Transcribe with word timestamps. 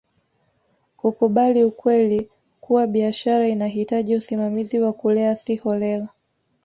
kukubali 0.97 1.63
ukweli 1.63 2.29
kuwa 2.61 2.87
biashara 2.87 3.47
inahitaji 3.47 4.15
usimamizi 4.15 4.79
wa 4.79 4.93
kulea 4.93 5.35
si 5.35 5.55
holela 5.55 6.09